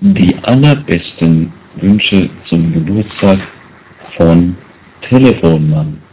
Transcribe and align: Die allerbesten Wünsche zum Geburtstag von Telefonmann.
Die 0.00 0.34
allerbesten 0.42 1.52
Wünsche 1.76 2.28
zum 2.46 2.72
Geburtstag 2.72 3.38
von 4.16 4.56
Telefonmann. 5.02 6.03